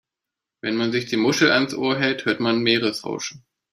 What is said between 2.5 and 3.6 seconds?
Meeresrauschen.